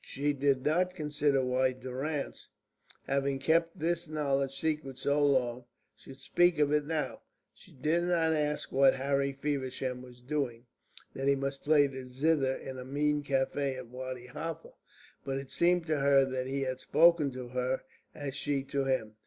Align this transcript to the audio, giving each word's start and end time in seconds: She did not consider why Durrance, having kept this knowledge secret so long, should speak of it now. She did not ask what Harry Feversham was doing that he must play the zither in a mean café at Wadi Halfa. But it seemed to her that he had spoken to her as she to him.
She 0.03 0.33
did 0.33 0.65
not 0.65 0.95
consider 0.95 1.45
why 1.45 1.73
Durrance, 1.73 2.49
having 3.05 3.37
kept 3.37 3.77
this 3.77 4.07
knowledge 4.09 4.59
secret 4.59 4.97
so 4.97 5.23
long, 5.23 5.65
should 5.95 6.17
speak 6.17 6.57
of 6.57 6.71
it 6.73 6.87
now. 6.87 7.21
She 7.53 7.71
did 7.71 8.05
not 8.05 8.33
ask 8.33 8.71
what 8.71 8.95
Harry 8.95 9.31
Feversham 9.31 10.01
was 10.01 10.19
doing 10.19 10.65
that 11.13 11.27
he 11.27 11.35
must 11.35 11.63
play 11.63 11.85
the 11.85 12.09
zither 12.09 12.55
in 12.55 12.79
a 12.79 12.83
mean 12.83 13.21
café 13.21 13.77
at 13.77 13.89
Wadi 13.89 14.25
Halfa. 14.25 14.71
But 15.23 15.37
it 15.37 15.51
seemed 15.51 15.85
to 15.85 15.99
her 15.99 16.25
that 16.25 16.47
he 16.47 16.63
had 16.63 16.79
spoken 16.79 17.29
to 17.33 17.49
her 17.49 17.83
as 18.15 18.33
she 18.33 18.63
to 18.63 18.85
him. 18.85 19.17